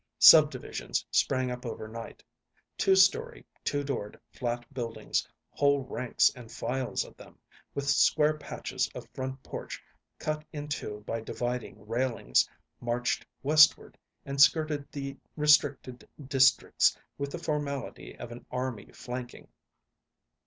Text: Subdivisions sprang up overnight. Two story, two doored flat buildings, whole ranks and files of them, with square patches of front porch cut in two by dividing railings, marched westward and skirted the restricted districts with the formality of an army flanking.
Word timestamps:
Subdivisions 0.17 1.05
sprang 1.11 1.51
up 1.51 1.63
overnight. 1.63 2.23
Two 2.75 2.95
story, 2.95 3.45
two 3.63 3.83
doored 3.83 4.19
flat 4.31 4.65
buildings, 4.73 5.29
whole 5.51 5.83
ranks 5.83 6.31
and 6.35 6.51
files 6.51 7.05
of 7.05 7.15
them, 7.17 7.37
with 7.75 7.87
square 7.87 8.35
patches 8.35 8.89
of 8.95 9.07
front 9.13 9.43
porch 9.43 9.79
cut 10.17 10.43
in 10.51 10.67
two 10.67 11.03
by 11.05 11.21
dividing 11.21 11.87
railings, 11.87 12.49
marched 12.79 13.27
westward 13.43 13.95
and 14.25 14.41
skirted 14.41 14.91
the 14.91 15.15
restricted 15.35 16.09
districts 16.27 16.97
with 17.19 17.29
the 17.31 17.37
formality 17.37 18.17
of 18.17 18.31
an 18.31 18.43
army 18.49 18.91
flanking. 18.91 19.49